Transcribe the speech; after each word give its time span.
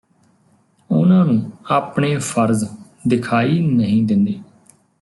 ਉਨ੍ਹਾਂ 0.89 1.25
ਨੂੰ 1.25 1.51
ਆਪਣੇ 1.71 2.15
ਫਰਜ਼ 2.17 2.63
ਦਿਖਾਈ 3.07 3.59
ਨਹੀਂ 3.59 4.03
ਦਿੰਦੇ 4.03 4.39